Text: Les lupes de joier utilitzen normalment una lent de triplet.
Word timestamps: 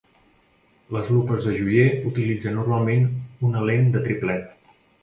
Les 0.95 1.11
lupes 1.15 1.45
de 1.49 1.53
joier 1.59 1.85
utilitzen 2.13 2.59
normalment 2.61 3.07
una 3.51 3.65
lent 3.71 3.91
de 3.99 4.07
triplet. 4.11 4.63